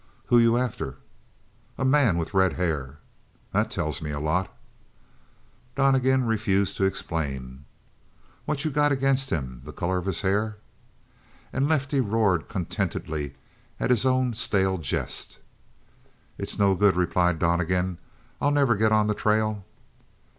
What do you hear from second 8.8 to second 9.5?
against